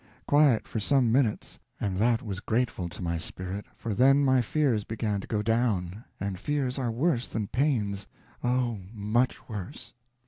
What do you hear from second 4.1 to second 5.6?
my fears began to go